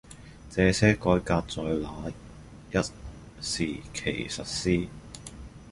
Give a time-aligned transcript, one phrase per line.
[0.49, 2.83] 這些改革在那一
[3.39, 4.87] 時期實施